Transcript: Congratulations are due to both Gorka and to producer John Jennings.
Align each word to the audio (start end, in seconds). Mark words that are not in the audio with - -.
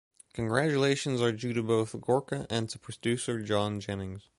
Congratulations 0.33 1.21
are 1.21 1.31
due 1.31 1.53
to 1.53 1.61
both 1.61 1.95
Gorka 2.01 2.47
and 2.49 2.67
to 2.71 2.79
producer 2.79 3.39
John 3.43 3.79
Jennings. 3.79 4.27